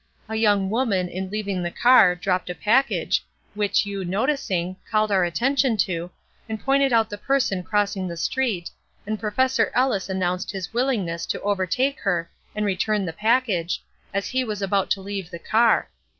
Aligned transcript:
A 0.27 0.35
young 0.35 0.71
woman, 0.71 1.07
in 1.07 1.29
leaving 1.29 1.61
the 1.61 1.69
car, 1.69 2.15
dropped 2.15 2.49
a 2.49 2.55
package, 2.55 3.23
which 3.53 3.85
you 3.85 4.03
noticing, 4.03 4.75
called 4.89 5.11
our 5.11 5.23
attention 5.23 5.77
to, 5.77 6.09
and 6.49 6.59
pointed 6.59 6.91
out 6.91 7.07
the 7.11 7.19
person 7.19 7.61
crossing 7.61 8.07
the 8.07 8.17
street, 8.17 8.71
and 9.05 9.19
Professor 9.19 9.71
Ellis 9.75 10.09
announced 10.09 10.49
his 10.49 10.73
willingness 10.73 11.27
to 11.27 11.41
overtake 11.41 11.99
her 11.99 12.31
and 12.55 12.65
return 12.65 13.05
the 13.05 13.13
package, 13.13 13.79
as 14.11 14.25
he 14.25 14.43
was 14.43 14.63
about 14.63 14.89
to 14.89 15.01
leave 15.01 15.29
the 15.29 15.37
car. 15.37 15.87